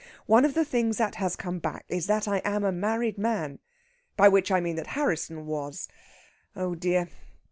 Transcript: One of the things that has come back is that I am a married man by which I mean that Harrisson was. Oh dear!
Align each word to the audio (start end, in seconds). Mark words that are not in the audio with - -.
One 0.25 0.45
of 0.45 0.55
the 0.55 0.65
things 0.65 0.97
that 0.97 1.13
has 1.17 1.35
come 1.35 1.59
back 1.59 1.85
is 1.87 2.07
that 2.07 2.27
I 2.27 2.37
am 2.43 2.63
a 2.63 2.71
married 2.71 3.19
man 3.19 3.59
by 4.17 4.29
which 4.29 4.49
I 4.51 4.59
mean 4.59 4.75
that 4.77 4.87
Harrisson 4.97 5.45
was. 5.45 5.87
Oh 6.55 6.73
dear! 6.73 7.09